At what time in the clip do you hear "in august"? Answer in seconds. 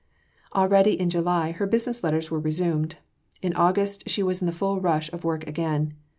3.43-4.09